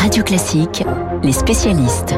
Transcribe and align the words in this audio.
Radio 0.00 0.22
Classique, 0.22 0.84
les 1.24 1.32
spécialistes. 1.32 2.14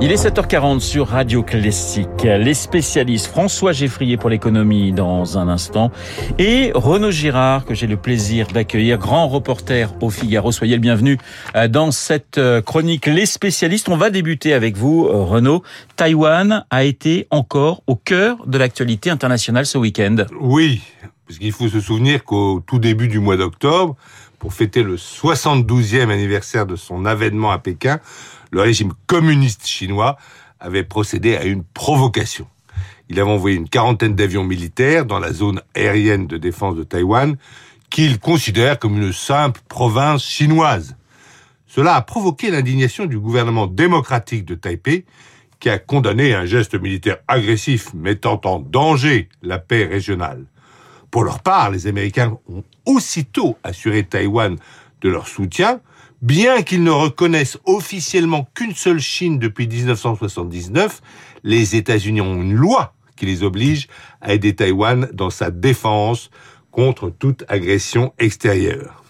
Il 0.00 0.10
est 0.10 0.26
7h40 0.26 0.80
sur 0.80 1.06
Radio 1.06 1.44
Classique. 1.44 2.24
Les 2.24 2.54
spécialistes 2.54 3.28
François 3.28 3.72
Geffrier 3.72 4.16
pour 4.16 4.30
l'économie 4.30 4.92
dans 4.92 5.38
un 5.38 5.48
instant 5.48 5.92
et 6.38 6.72
Renaud 6.74 7.12
Girard 7.12 7.64
que 7.64 7.74
j'ai 7.74 7.86
le 7.86 7.96
plaisir 7.96 8.48
d'accueillir, 8.48 8.98
grand 8.98 9.28
reporter 9.28 9.94
au 10.00 10.10
Figaro. 10.10 10.50
Soyez 10.50 10.74
le 10.74 10.80
bienvenu 10.80 11.18
euh, 11.54 11.68
dans 11.68 11.92
cette 11.92 12.38
euh, 12.38 12.60
chronique 12.62 13.06
Les 13.06 13.26
spécialistes. 13.26 13.88
On 13.88 13.96
va 13.96 14.10
débuter 14.10 14.52
avec 14.52 14.76
vous, 14.76 15.06
euh, 15.06 15.22
Renaud. 15.22 15.62
Taïwan 15.94 16.64
a 16.70 16.82
été 16.82 17.28
encore 17.30 17.82
au 17.86 17.94
cœur 17.94 18.44
de 18.46 18.58
l'actualité 18.58 19.08
internationale 19.08 19.66
ce 19.66 19.78
week-end. 19.78 20.16
Oui, 20.40 20.82
parce 21.28 21.38
qu'il 21.38 21.52
faut 21.52 21.68
se 21.68 21.80
souvenir 21.80 22.24
qu'au 22.24 22.60
tout 22.66 22.80
début 22.80 23.06
du 23.06 23.20
mois 23.20 23.36
d'octobre, 23.36 23.94
pour 24.40 24.54
fêter 24.54 24.82
le 24.82 24.96
72e 24.96 26.10
anniversaire 26.10 26.66
de 26.66 26.74
son 26.74 27.04
avènement 27.04 27.52
à 27.52 27.58
Pékin, 27.58 28.00
le 28.50 28.62
régime 28.62 28.92
communiste 29.06 29.66
chinois 29.66 30.16
avait 30.58 30.82
procédé 30.82 31.36
à 31.36 31.44
une 31.44 31.62
provocation. 31.62 32.48
Il 33.10 33.20
avait 33.20 33.30
envoyé 33.30 33.56
une 33.56 33.68
quarantaine 33.68 34.16
d'avions 34.16 34.42
militaires 34.42 35.04
dans 35.04 35.18
la 35.18 35.32
zone 35.32 35.60
aérienne 35.74 36.26
de 36.26 36.38
défense 36.38 36.74
de 36.74 36.84
Taïwan, 36.84 37.36
qu'il 37.90 38.18
considère 38.18 38.78
comme 38.78 39.00
une 39.00 39.12
simple 39.12 39.60
province 39.68 40.24
chinoise. 40.24 40.96
Cela 41.66 41.94
a 41.94 42.02
provoqué 42.02 42.50
l'indignation 42.50 43.04
du 43.04 43.18
gouvernement 43.18 43.66
démocratique 43.66 44.46
de 44.46 44.54
Taipei, 44.54 45.04
qui 45.60 45.68
a 45.68 45.78
condamné 45.78 46.32
un 46.32 46.46
geste 46.46 46.80
militaire 46.80 47.18
agressif 47.28 47.92
mettant 47.92 48.40
en 48.44 48.58
danger 48.58 49.28
la 49.42 49.58
paix 49.58 49.84
régionale. 49.84 50.46
Pour 51.10 51.24
leur 51.24 51.40
part, 51.40 51.70
les 51.70 51.86
Américains 51.86 52.38
ont 52.48 52.62
aussitôt 52.86 53.56
assuré 53.64 54.04
Taïwan 54.04 54.56
de 55.00 55.08
leur 55.08 55.26
soutien, 55.26 55.80
bien 56.22 56.62
qu'ils 56.62 56.84
ne 56.84 56.90
reconnaissent 56.90 57.58
officiellement 57.64 58.48
qu'une 58.54 58.74
seule 58.74 59.00
Chine 59.00 59.38
depuis 59.38 59.66
1979, 59.66 61.00
les 61.42 61.76
États-Unis 61.76 62.20
ont 62.20 62.40
une 62.40 62.54
loi 62.54 62.94
qui 63.16 63.26
les 63.26 63.42
oblige 63.42 63.88
à 64.20 64.34
aider 64.34 64.54
Taïwan 64.54 65.08
dans 65.12 65.30
sa 65.30 65.50
défense 65.50 66.30
contre 66.70 67.10
toute 67.10 67.44
agression 67.48 68.12
extérieure. 68.18 69.02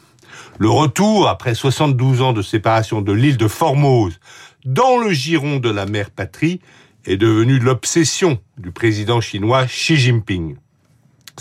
Le 0.58 0.70
retour, 0.70 1.28
après 1.28 1.54
72 1.54 2.22
ans 2.22 2.32
de 2.32 2.42
séparation 2.42 3.02
de 3.02 3.12
l'île 3.12 3.36
de 3.36 3.48
Formose, 3.48 4.18
dans 4.64 4.98
le 4.98 5.10
giron 5.10 5.58
de 5.58 5.70
la 5.70 5.86
mer 5.86 6.10
patrie, 6.10 6.60
est 7.06 7.16
devenu 7.16 7.58
l'obsession 7.58 8.38
du 8.58 8.70
président 8.70 9.20
chinois 9.20 9.66
Xi 9.66 9.96
Jinping. 9.96 10.56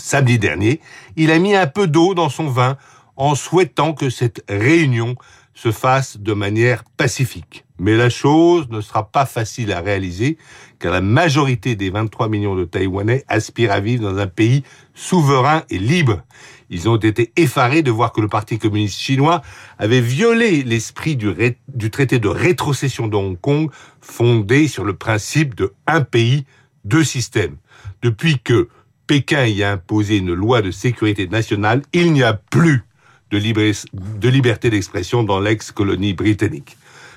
Samedi 0.00 0.38
dernier, 0.38 0.80
il 1.16 1.30
a 1.30 1.38
mis 1.38 1.54
un 1.54 1.66
peu 1.66 1.86
d'eau 1.86 2.14
dans 2.14 2.28
son 2.28 2.48
vin 2.48 2.76
en 3.16 3.34
souhaitant 3.34 3.92
que 3.92 4.10
cette 4.10 4.42
réunion 4.48 5.14
se 5.54 5.72
fasse 5.72 6.16
de 6.18 6.32
manière 6.32 6.84
pacifique. 6.96 7.66
Mais 7.78 7.96
la 7.96 8.08
chose 8.08 8.68
ne 8.70 8.80
sera 8.80 9.10
pas 9.10 9.26
facile 9.26 9.72
à 9.72 9.80
réaliser 9.80 10.38
car 10.78 10.92
la 10.92 11.02
majorité 11.02 11.76
des 11.76 11.90
23 11.90 12.28
millions 12.28 12.56
de 12.56 12.64
Taïwanais 12.64 13.24
aspirent 13.28 13.72
à 13.72 13.80
vivre 13.80 14.10
dans 14.10 14.18
un 14.18 14.26
pays 14.26 14.62
souverain 14.94 15.62
et 15.68 15.78
libre. 15.78 16.22
Ils 16.70 16.88
ont 16.88 16.96
été 16.96 17.32
effarés 17.36 17.82
de 17.82 17.90
voir 17.90 18.12
que 18.12 18.22
le 18.22 18.28
Parti 18.28 18.58
communiste 18.58 18.98
chinois 18.98 19.42
avait 19.78 20.00
violé 20.00 20.62
l'esprit 20.62 21.16
du, 21.16 21.34
du, 21.68 21.90
traité 21.90 22.18
de 22.18 22.28
rétrocession 22.28 23.08
de 23.08 23.16
Hong 23.16 23.38
Kong 23.38 23.70
fondé 24.00 24.66
sur 24.66 24.84
le 24.84 24.94
principe 24.94 25.54
de 25.54 25.74
un 25.86 26.00
pays, 26.00 26.46
deux 26.84 27.04
systèmes. 27.04 27.56
Depuis 28.02 28.38
que 28.38 28.68
Pékin 29.10 29.44
y 29.44 29.64
a 29.64 29.72
imposé 29.72 30.18
une 30.18 30.32
loi 30.32 30.62
de 30.62 30.70
sécurité 30.70 31.26
nationale, 31.26 31.82
il 31.92 32.12
n'y 32.12 32.22
a 32.22 32.32
plus 32.32 32.84
de, 33.32 34.28
liberté 34.28 34.70
d'expression 34.70 35.24
dans 35.24 35.40
l'ex-colonie 35.40 36.12
britannique. 36.12 36.76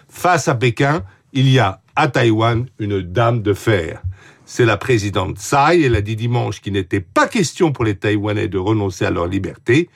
Face 0.09 0.47
à 0.47 0.55
Pékin, 0.55 1.03
il 1.33 1.47
y 1.47 1.59
a 1.59 1.81
à 1.95 2.07
Taïwan 2.07 2.65
une 2.79 3.01
dame 3.01 3.43
de 3.43 3.53
fer. 3.53 4.01
C'est 4.43 4.65
la 4.65 4.75
présidente 4.75 5.37
Tsai, 5.37 5.83
elle 5.83 5.95
a 5.95 6.01
dit 6.01 6.15
dimanche 6.15 6.61
qu'il 6.61 6.73
n'était 6.73 6.99
pas 6.99 7.27
question 7.27 7.71
pour 7.71 7.85
les 7.85 7.95
Taïwanais 7.95 8.47
de 8.47 8.57
renoncer 8.57 9.05
à 9.05 9.11
leur 9.11 9.27
liberté. 9.27 9.87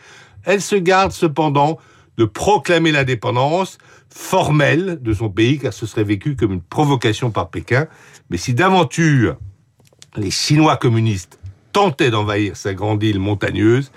Elle 0.44 0.62
se 0.62 0.76
garde 0.76 1.12
cependant 1.12 1.80
de 2.20 2.26
proclamer 2.26 2.92
l'indépendance 2.92 3.80
formelle 4.12 5.00
de 5.02 5.14
son 5.14 5.32
pays, 5.32 5.58
car 5.58 5.74
ce 5.74 5.88
serait 5.88 6.04
vécu 6.04 6.36
comme 6.36 6.54
une 6.54 6.62
provocation 6.62 7.32
par 7.32 7.50
Pékin. 7.50 7.88
Mais 8.30 8.38
si 8.38 8.54
d'aventure 8.54 9.38
les 10.16 10.30
Chinois 10.30 10.78
communistes 10.78 11.40
tentait 11.78 12.10
d'envahir 12.10 12.58
sa 12.58 12.74
grande 12.74 13.04
île 13.04 13.20
montagneuse, 13.20 13.92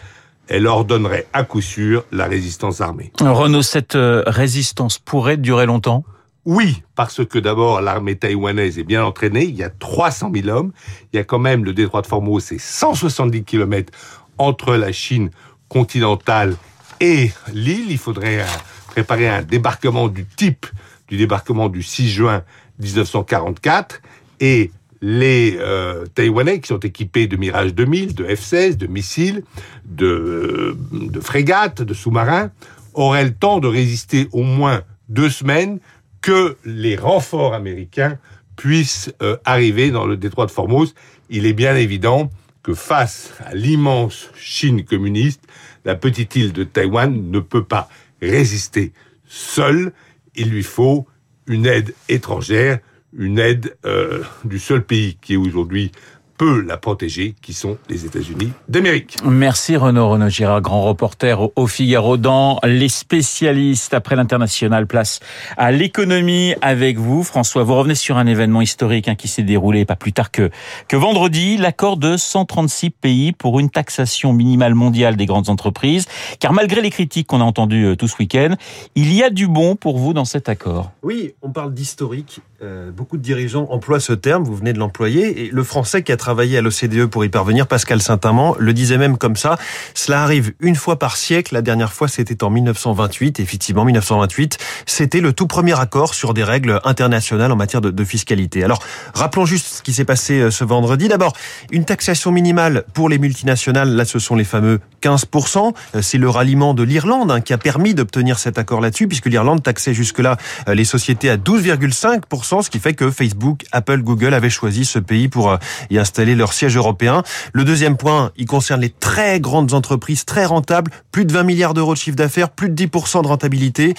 elle 0.48 0.66
ordonnerait 0.66 1.26
à 1.32 1.44
coup 1.44 1.62
sûr 1.62 2.04
la 2.12 2.26
résistance 2.26 2.82
armée. 2.82 3.10
Renaud, 3.18 3.62
cette 3.62 3.94
euh, 3.94 4.22
résistance 4.26 4.98
pourrait 4.98 5.38
durer 5.38 5.64
longtemps? 5.64 6.04
Oui, 6.44 6.82
parce 6.94 7.24
que 7.24 7.38
d'abord, 7.38 7.80
l'armée 7.80 8.16
taïwanaise 8.16 8.78
est 8.78 8.84
bien 8.84 9.02
entraînée. 9.02 9.44
Il 9.44 9.56
y 9.56 9.62
a 9.62 9.70
300 9.70 10.30
000 10.34 10.48
hommes. 10.48 10.72
Il 11.10 11.16
y 11.16 11.20
a 11.20 11.24
quand 11.24 11.38
même 11.38 11.64
le 11.64 11.72
détroit 11.72 12.02
de 12.02 12.06
Formose, 12.06 12.44
c'est 12.44 12.58
170 12.58 13.44
km 13.44 13.90
entre 14.36 14.74
la 14.76 14.92
Chine 14.92 15.30
continentale 15.70 16.56
et 17.00 17.30
l'île. 17.50 17.90
Il 17.90 17.96
faudrait 17.98 18.40
euh, 18.40 18.46
préparer 18.88 19.26
un 19.26 19.40
débarquement 19.40 20.08
du 20.08 20.26
type 20.26 20.66
du 21.08 21.16
débarquement 21.16 21.70
du 21.70 21.82
6 21.82 22.10
juin 22.10 22.42
1944. 22.78 24.02
Et 24.40 24.70
les 25.02 25.56
euh, 25.58 26.06
Taïwanais 26.14 26.60
qui 26.60 26.68
sont 26.68 26.80
équipés 26.80 27.26
de 27.26 27.36
Mirage 27.36 27.74
2000, 27.74 28.14
de 28.14 28.24
F-16, 28.24 28.76
de 28.76 28.86
missiles, 28.86 29.42
de, 29.84 30.76
de 30.92 31.20
frégates, 31.20 31.82
de 31.82 31.94
sous-marins, 31.94 32.50
auraient 32.94 33.24
le 33.24 33.34
temps 33.34 33.60
de 33.60 33.68
résister 33.68 34.28
au 34.32 34.42
moins 34.42 34.82
deux 35.08 35.30
semaines 35.30 35.80
que 36.20 36.56
les 36.64 36.96
renforts 36.96 37.54
américains 37.54 38.18
puissent 38.56 39.12
euh, 39.22 39.36
arriver 39.44 39.90
dans 39.90 40.06
le 40.06 40.16
détroit 40.16 40.46
de 40.46 40.50
Formose. 40.50 40.94
Il 41.30 41.46
est 41.46 41.54
bien 41.54 41.76
évident 41.76 42.30
que 42.62 42.74
face 42.74 43.32
à 43.44 43.54
l'immense 43.54 44.30
Chine 44.34 44.84
communiste, 44.84 45.40
la 45.86 45.94
petite 45.94 46.36
île 46.36 46.52
de 46.52 46.64
Taïwan 46.64 47.30
ne 47.30 47.40
peut 47.40 47.64
pas 47.64 47.88
résister 48.20 48.92
seule. 49.26 49.92
Il 50.34 50.50
lui 50.50 50.62
faut 50.62 51.06
une 51.46 51.64
aide 51.64 51.94
étrangère 52.08 52.80
une 53.16 53.38
aide 53.38 53.76
euh, 53.84 54.22
du 54.44 54.58
seul 54.58 54.84
pays 54.84 55.16
qui 55.20 55.34
est 55.34 55.36
aujourd'hui 55.36 55.92
peut 56.40 56.62
la 56.62 56.78
protéger, 56.78 57.34
qui 57.42 57.52
sont 57.52 57.76
les 57.90 58.06
États-Unis 58.06 58.52
d'Amérique. 58.66 59.18
Merci 59.26 59.76
Renaud 59.76 60.08
Renaud 60.08 60.30
Girard, 60.30 60.62
grand 60.62 60.80
reporter 60.80 61.50
au 61.54 61.66
Figaro 61.66 62.16
dans 62.16 62.58
Les 62.64 62.88
spécialistes. 62.88 63.92
Après 63.92 64.16
l'international, 64.16 64.86
place 64.86 65.20
à 65.58 65.70
l'économie 65.70 66.54
avec 66.62 66.96
vous. 66.96 67.24
François, 67.24 67.62
vous 67.62 67.74
revenez 67.74 67.94
sur 67.94 68.16
un 68.16 68.26
événement 68.26 68.62
historique 68.62 69.06
hein, 69.08 69.16
qui 69.16 69.28
s'est 69.28 69.42
déroulé 69.42 69.84
pas 69.84 69.96
plus 69.96 70.14
tard 70.14 70.30
que, 70.30 70.48
que 70.88 70.96
vendredi, 70.96 71.58
l'accord 71.58 71.98
de 71.98 72.16
136 72.16 72.88
pays 72.88 73.32
pour 73.32 73.60
une 73.60 73.68
taxation 73.68 74.32
minimale 74.32 74.74
mondiale 74.74 75.16
des 75.16 75.26
grandes 75.26 75.50
entreprises. 75.50 76.06
Car 76.38 76.54
malgré 76.54 76.80
les 76.80 76.88
critiques 76.88 77.26
qu'on 77.26 77.42
a 77.42 77.44
entendues 77.44 77.84
euh, 77.84 77.96
tout 77.96 78.08
ce 78.08 78.16
week-end, 78.18 78.54
il 78.94 79.12
y 79.12 79.22
a 79.22 79.28
du 79.28 79.46
bon 79.46 79.76
pour 79.76 79.98
vous 79.98 80.14
dans 80.14 80.24
cet 80.24 80.48
accord. 80.48 80.90
Oui, 81.02 81.34
on 81.42 81.50
parle 81.50 81.74
d'historique. 81.74 82.40
Euh, 82.62 82.90
beaucoup 82.90 83.16
de 83.16 83.22
dirigeants 83.22 83.66
emploient 83.70 84.00
ce 84.00 84.12
terme, 84.12 84.44
vous 84.44 84.54
venez 84.54 84.74
de 84.74 84.78
l'employer, 84.78 85.44
et 85.44 85.50
le 85.50 85.64
français 85.64 86.02
qui 86.02 86.12
a 86.12 86.18
travaillé 86.18 86.58
à 86.58 86.60
l'OCDE 86.60 87.06
pour 87.06 87.24
y 87.24 87.30
parvenir, 87.30 87.66
Pascal 87.66 88.02
Saint-Amand, 88.02 88.54
le 88.58 88.74
disait 88.74 88.98
même 88.98 89.16
comme 89.16 89.36
ça. 89.36 89.58
Cela 89.94 90.22
arrive 90.22 90.52
une 90.60 90.76
fois 90.76 90.98
par 90.98 91.16
siècle. 91.16 91.54
La 91.54 91.62
dernière 91.62 91.94
fois, 91.94 92.06
c'était 92.06 92.44
en 92.44 92.50
1928. 92.50 93.40
Effectivement, 93.40 93.86
1928, 93.86 94.58
c'était 94.84 95.22
le 95.22 95.32
tout 95.32 95.46
premier 95.46 95.80
accord 95.80 96.12
sur 96.12 96.34
des 96.34 96.44
règles 96.44 96.80
internationales 96.84 97.50
en 97.50 97.56
matière 97.56 97.80
de, 97.80 98.04
fiscalité. 98.04 98.62
Alors, 98.62 98.82
rappelons 99.14 99.46
juste 99.46 99.66
ce 99.66 99.82
qui 99.82 99.94
s'est 99.94 100.04
passé 100.04 100.40
euh, 100.40 100.50
ce 100.50 100.64
vendredi. 100.64 101.08
D'abord, 101.08 101.32
une 101.70 101.86
taxation 101.86 102.30
minimale 102.30 102.84
pour 102.92 103.08
les 103.08 103.18
multinationales. 103.18 103.94
Là, 103.94 104.04
ce 104.04 104.18
sont 104.18 104.36
les 104.36 104.44
fameux 104.44 104.80
15%. 105.02 105.72
Euh, 105.94 106.02
c'est 106.02 106.18
le 106.18 106.28
ralliement 106.28 106.74
de 106.74 106.82
l'Irlande 106.82 107.30
hein, 107.30 107.40
qui 107.40 107.54
a 107.54 107.58
permis 107.58 107.94
d'obtenir 107.94 108.38
cet 108.38 108.58
accord 108.58 108.82
là-dessus, 108.82 109.08
puisque 109.08 109.26
l'Irlande 109.26 109.62
taxait 109.62 109.94
jusque-là 109.94 110.36
les 110.66 110.84
sociétés 110.84 111.30
à 111.30 111.36
12,5%, 111.36 112.49
ce 112.62 112.70
qui 112.70 112.80
fait 112.80 112.94
que 112.94 113.10
Facebook, 113.10 113.64
Apple, 113.72 114.02
Google 114.02 114.34
avaient 114.34 114.50
choisi 114.50 114.84
ce 114.84 114.98
pays 114.98 115.28
pour 115.28 115.56
y 115.90 115.98
installer 115.98 116.34
leur 116.34 116.52
siège 116.52 116.76
européen. 116.76 117.22
Le 117.52 117.64
deuxième 117.64 117.96
point, 117.96 118.32
il 118.36 118.46
concerne 118.46 118.80
les 118.80 118.90
très 118.90 119.40
grandes 119.40 119.72
entreprises, 119.72 120.24
très 120.24 120.44
rentables, 120.44 120.90
plus 121.12 121.24
de 121.24 121.32
20 121.32 121.42
milliards 121.44 121.74
d'euros 121.74 121.94
de 121.94 121.98
chiffre 121.98 122.16
d'affaires, 122.16 122.50
plus 122.50 122.68
de 122.68 122.86
10% 122.86 123.22
de 123.22 123.28
rentabilité. 123.28 123.94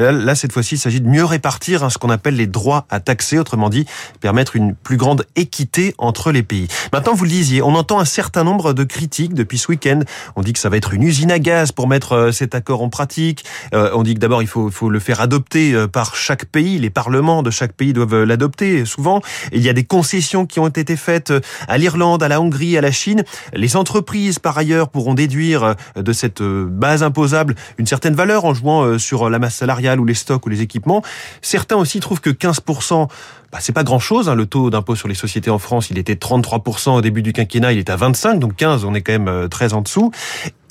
Euh, 0.00 0.12
là, 0.12 0.34
cette 0.34 0.52
fois-ci, 0.52 0.76
il 0.76 0.78
s'agit 0.78 1.00
de 1.00 1.08
mieux 1.08 1.24
répartir 1.24 1.84
hein, 1.84 1.90
ce 1.90 1.98
qu'on 1.98 2.10
appelle 2.10 2.36
les 2.36 2.46
droits 2.46 2.86
à 2.90 3.00
taxer, 3.00 3.38
autrement 3.38 3.68
dit, 3.68 3.86
permettre 4.20 4.56
une 4.56 4.74
plus 4.74 4.96
grande 4.96 5.26
équité 5.36 5.94
entre 5.98 6.32
les 6.32 6.42
pays. 6.42 6.68
Maintenant, 6.92 7.14
vous 7.14 7.24
le 7.24 7.30
disiez, 7.30 7.62
on 7.62 7.74
entend 7.74 7.98
un 7.98 8.04
certain 8.04 8.44
nombre 8.44 8.72
de 8.72 8.84
critiques 8.84 9.34
depuis 9.34 9.58
ce 9.58 9.68
week-end. 9.68 10.00
On 10.36 10.42
dit 10.42 10.52
que 10.52 10.58
ça 10.58 10.68
va 10.68 10.76
être 10.76 10.94
une 10.94 11.02
usine 11.02 11.30
à 11.30 11.38
gaz 11.38 11.72
pour 11.72 11.88
mettre 11.88 12.12
euh, 12.12 12.32
cet 12.32 12.54
accord 12.54 12.82
en 12.82 12.88
pratique. 12.88 13.44
Euh, 13.74 13.90
on 13.94 14.02
dit 14.02 14.14
que 14.14 14.20
d'abord, 14.20 14.42
il 14.42 14.48
faut, 14.48 14.70
faut 14.70 14.90
le 14.90 14.98
faire 14.98 15.20
adopter 15.20 15.74
par 15.92 16.14
chaque 16.16 16.44
pays, 16.44 16.78
les 16.78 16.90
parlements 16.90 17.42
de 17.42 17.50
chaque 17.50 17.72
pays 17.72 17.92
doivent 17.96 18.22
l'adopter 18.22 18.84
souvent. 18.84 19.20
Il 19.52 19.62
y 19.62 19.68
a 19.68 19.72
des 19.72 19.84
concessions 19.84 20.46
qui 20.46 20.60
ont 20.60 20.68
été 20.68 20.96
faites 20.96 21.32
à 21.68 21.78
l'Irlande, 21.78 22.22
à 22.22 22.28
la 22.28 22.40
Hongrie, 22.40 22.76
à 22.76 22.80
la 22.80 22.92
Chine. 22.92 23.24
Les 23.52 23.76
entreprises, 23.76 24.38
par 24.38 24.56
ailleurs, 24.56 24.88
pourront 24.88 25.14
déduire 25.14 25.74
de 25.96 26.12
cette 26.12 26.42
base 26.42 27.02
imposable 27.02 27.54
une 27.78 27.86
certaine 27.86 28.14
valeur 28.14 28.44
en 28.44 28.54
jouant 28.54 28.98
sur 28.98 29.30
la 29.30 29.38
masse 29.38 29.56
salariale 29.56 30.00
ou 30.00 30.04
les 30.04 30.14
stocks 30.14 30.44
ou 30.46 30.48
les 30.48 30.62
équipements. 30.62 31.02
Certains 31.42 31.76
aussi 31.76 32.00
trouvent 32.00 32.20
que 32.20 32.30
15% 32.30 33.08
bah, 33.52 33.58
c'est 33.60 33.72
pas 33.72 33.84
grand-chose. 33.84 34.28
Hein. 34.28 34.34
Le 34.34 34.46
taux 34.46 34.70
d'impôt 34.70 34.96
sur 34.96 35.08
les 35.08 35.14
sociétés 35.14 35.50
en 35.50 35.58
France, 35.58 35.90
il 35.90 35.98
était 35.98 36.14
33% 36.14 36.90
au 36.90 37.00
début 37.00 37.22
du 37.22 37.32
quinquennat, 37.32 37.72
il 37.72 37.78
est 37.78 37.90
à 37.90 37.96
25, 37.96 38.38
donc 38.38 38.56
15, 38.56 38.84
on 38.84 38.94
est 38.94 39.02
quand 39.02 39.12
même 39.12 39.48
très 39.48 39.72
en 39.72 39.82
dessous. 39.82 40.10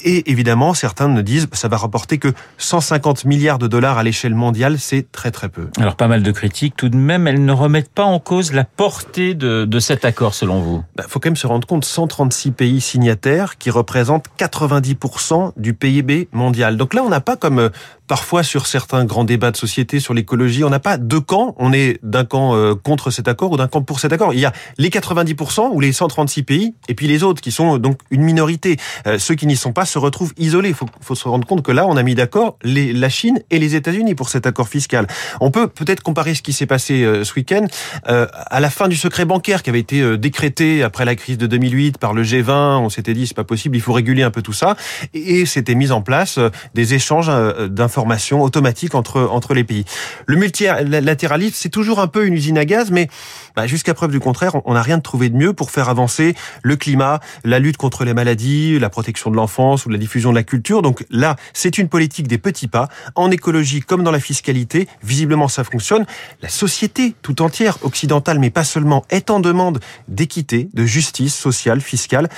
Et 0.05 0.29
évidemment, 0.29 0.75
certains 0.75 1.07
ne 1.07 1.21
disent 1.23 1.47
ça 1.51 1.67
va 1.67 1.77
rapporter 1.77 2.19
que 2.19 2.31
150 2.59 3.25
milliards 3.25 3.57
de 3.57 3.65
dollars 3.65 3.97
à 3.97 4.03
l'échelle 4.03 4.35
mondiale, 4.35 4.77
c'est 4.79 5.11
très 5.11 5.31
très 5.31 5.49
peu. 5.49 5.67
Alors 5.79 5.95
pas 5.95 6.07
mal 6.07 6.21
de 6.21 6.31
critiques, 6.31 6.75
tout 6.77 6.89
de 6.89 6.95
même, 6.95 7.27
elles 7.27 7.43
ne 7.43 7.51
remettent 7.51 7.89
pas 7.89 8.03
en 8.03 8.19
cause 8.19 8.53
la 8.53 8.63
portée 8.63 9.33
de, 9.33 9.65
de 9.65 9.79
cet 9.79 10.05
accord 10.05 10.35
selon 10.35 10.61
vous? 10.61 10.83
Il 10.93 10.97
bah, 10.97 11.05
faut 11.07 11.19
quand 11.19 11.29
même 11.29 11.35
se 11.35 11.47
rendre 11.47 11.67
compte, 11.67 11.85
136 11.85 12.51
pays 12.51 12.81
signataires 12.81 13.57
qui 13.57 13.71
représentent 13.71 14.27
90% 14.37 15.53
du 15.57 15.73
PIB 15.73 16.29
mondial. 16.31 16.77
Donc 16.77 16.93
là, 16.93 17.03
on 17.03 17.09
n'a 17.09 17.21
pas 17.21 17.35
comme 17.35 17.57
euh, 17.57 17.69
parfois 18.07 18.43
sur 18.43 18.67
certains 18.67 19.05
grands 19.05 19.23
débats 19.23 19.51
de 19.51 19.57
société 19.57 19.99
sur 19.99 20.13
l'écologie, 20.13 20.63
on 20.63 20.69
n'a 20.69 20.79
pas 20.79 20.97
deux 20.97 21.19
camps, 21.19 21.55
on 21.57 21.73
est 21.73 21.99
d'un 22.03 22.25
camp 22.25 22.55
euh, 22.55 22.75
contre 22.75 23.09
cet 23.09 23.27
accord 23.27 23.51
ou 23.51 23.57
d'un 23.57 23.67
camp 23.67 23.81
pour 23.81 23.99
cet 23.99 24.13
accord. 24.13 24.33
Il 24.33 24.39
y 24.39 24.45
a 24.45 24.53
les 24.77 24.89
90% 24.89 25.69
ou 25.71 25.79
les 25.79 25.91
136 25.91 26.43
pays 26.43 26.75
et 26.87 26.93
puis 26.93 27.07
les 27.07 27.23
autres 27.23 27.41
qui 27.41 27.51
sont 27.51 27.77
donc 27.77 27.99
une 28.11 28.21
minorité. 28.21 28.77
Euh, 29.07 29.17
ceux 29.17 29.35
qui 29.35 29.47
n'y 29.47 29.55
sont 29.55 29.73
pas 29.73 29.85
se 29.95 29.99
retrouvent 29.99 30.33
isolés. 30.37 30.69
Il 30.69 30.75
faut, 30.75 31.15
se 31.15 31.27
rendre 31.27 31.45
compte 31.45 31.63
que 31.63 31.71
là, 31.71 31.85
on 31.87 31.97
a 31.97 32.03
mis 32.03 32.15
d'accord 32.15 32.57
la 32.63 33.09
Chine 33.09 33.41
et 33.49 33.59
les 33.59 33.75
États-Unis 33.75 34.15
pour 34.15 34.29
cet 34.29 34.45
accord 34.45 34.69
fiscal. 34.69 35.07
On 35.41 35.51
peut 35.51 35.67
peut-être 35.67 36.01
comparer 36.01 36.35
ce 36.35 36.41
qui 36.41 36.53
s'est 36.53 36.65
passé 36.65 37.03
euh, 37.03 37.23
ce 37.23 37.33
week-end 37.35 37.65
à 38.05 38.59
la 38.59 38.69
fin 38.69 38.87
du 38.87 38.95
secret 38.95 39.25
bancaire 39.25 39.63
qui 39.63 39.69
avait 39.69 39.79
été 39.79 40.17
décrété 40.17 40.83
après 40.83 41.05
la 41.05 41.15
crise 41.15 41.37
de 41.37 41.47
2008 41.47 41.97
par 41.97 42.13
le 42.13 42.23
G20. 42.23 42.77
On 42.77 42.89
s'était 42.89 43.13
dit 43.13 43.27
c'est 43.27 43.35
pas 43.35 43.43
possible, 43.43 43.75
il 43.75 43.81
faut 43.81 43.93
réguler 43.93 44.23
un 44.23 44.31
peu 44.31 44.41
tout 44.41 44.53
ça 44.53 44.75
et, 45.13 45.45
c'était 45.45 45.75
mis 45.75 45.91
en 45.91 46.01
place 46.01 46.39
des 46.73 46.93
échanges 46.93 47.27
d'informations 47.27 47.95
information 47.95 48.41
automatique 48.41 48.93
entre, 48.93 49.21
entre 49.21 49.53
les 49.53 49.63
pays. 49.63 49.85
Le 50.25 50.35
multilatéralisme, 50.35 51.55
c'est 51.55 51.69
toujours 51.69 51.99
un 51.99 52.07
peu 52.07 52.25
une 52.25 52.33
usine 52.33 52.57
à 52.57 52.65
gaz, 52.65 52.91
mais 52.91 53.07
bah, 53.55 53.67
jusqu'à 53.67 53.93
preuve 53.93 54.11
du 54.11 54.19
contraire, 54.19 54.51
on 54.65 54.73
n'a 54.73 54.81
rien 54.81 54.99
trouvé 54.99 55.29
de 55.29 55.35
mieux 55.35 55.53
pour 55.53 55.71
faire 55.71 55.87
avancer 55.87 56.35
le 56.61 56.75
climat, 56.75 57.19
la 57.43 57.59
lutte 57.59 57.77
contre 57.77 58.03
les 58.03 58.13
maladies, 58.13 58.77
la 58.79 58.89
protection 58.89 59.31
de 59.31 59.35
l'enfance 59.35 59.74
ou 59.85 59.89
la 59.89 59.97
diffusion 59.97 60.29
de 60.29 60.35
la 60.35 60.43
culture. 60.43 60.81
Donc 60.81 61.05
là, 61.09 61.35
c'est 61.53 61.77
une 61.77 61.89
politique 61.89 62.27
des 62.27 62.37
petits 62.37 62.67
pas. 62.67 62.87
En 63.15 63.31
écologie 63.31 63.81
comme 63.81 64.03
dans 64.03 64.11
la 64.11 64.19
fiscalité, 64.19 64.87
visiblement 65.03 65.47
ça 65.47 65.63
fonctionne. 65.63 66.05
La 66.41 66.49
société 66.49 67.15
tout 67.21 67.41
entière, 67.41 67.77
occidentale, 67.81 68.39
mais 68.39 68.49
pas 68.49 68.63
seulement, 68.63 69.03
est 69.09 69.29
en 69.29 69.39
demande 69.39 69.79
d'équité, 70.07 70.69
de 70.73 70.85
justice 70.85 71.35
sociale, 71.35 71.81
fiscale. 71.81 72.29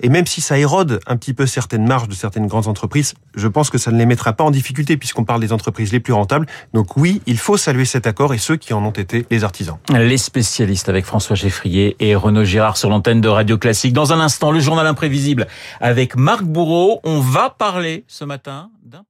Et 0.00 0.08
même 0.08 0.26
si 0.26 0.40
ça 0.40 0.58
érode 0.58 1.00
un 1.06 1.16
petit 1.16 1.34
peu 1.34 1.46
certaines 1.46 1.86
marges 1.86 2.08
de 2.08 2.14
certaines 2.14 2.46
grandes 2.46 2.68
entreprises, 2.68 3.14
je 3.34 3.48
pense 3.48 3.70
que 3.70 3.78
ça 3.78 3.90
ne 3.90 3.98
les 3.98 4.06
mettra 4.06 4.32
pas 4.32 4.44
en 4.44 4.50
difficulté 4.50 4.96
puisqu'on 4.96 5.24
parle 5.24 5.40
des 5.40 5.52
entreprises 5.52 5.92
les 5.92 6.00
plus 6.00 6.12
rentables. 6.12 6.46
Donc 6.72 6.96
oui, 6.96 7.22
il 7.26 7.38
faut 7.38 7.56
saluer 7.56 7.84
cet 7.84 8.06
accord 8.06 8.34
et 8.34 8.38
ceux 8.38 8.56
qui 8.56 8.74
en 8.74 8.84
ont 8.84 8.90
été 8.90 9.26
les 9.30 9.44
artisans. 9.44 9.78
Les 9.92 10.18
spécialistes 10.18 10.88
avec 10.88 11.04
François 11.04 11.36
Geffrier 11.36 11.96
et 12.00 12.14
Renaud 12.14 12.44
Girard 12.44 12.76
sur 12.76 12.90
l'antenne 12.90 13.20
de 13.20 13.28
Radio 13.28 13.58
Classique. 13.58 13.92
Dans 13.92 14.12
un 14.12 14.20
instant, 14.20 14.50
le 14.50 14.60
journal 14.60 14.86
imprévisible 14.86 15.46
avec 15.80 16.16
Marc 16.16 16.44
Bourreau. 16.44 16.83
On 17.04 17.20
va 17.20 17.50
parler 17.50 18.04
ce 18.08 18.24
matin 18.24 18.70
d'un 18.82 19.04